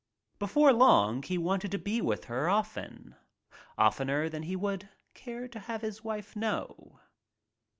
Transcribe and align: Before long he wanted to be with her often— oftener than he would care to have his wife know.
Before 0.39 0.73
long 0.73 1.21
he 1.21 1.37
wanted 1.37 1.69
to 1.73 1.77
be 1.77 2.01
with 2.01 2.25
her 2.25 2.49
often— 2.49 3.15
oftener 3.77 4.29
than 4.29 4.41
he 4.41 4.55
would 4.55 4.89
care 5.13 5.47
to 5.49 5.59
have 5.59 5.83
his 5.83 6.03
wife 6.03 6.35
know. 6.35 6.99